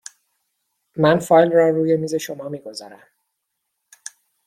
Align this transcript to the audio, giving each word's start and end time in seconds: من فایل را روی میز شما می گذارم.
من 0.97 1.19
فایل 1.19 1.51
را 1.51 1.69
روی 1.69 1.97
میز 1.97 2.15
شما 2.15 2.49
می 2.49 2.59
گذارم. 2.59 3.07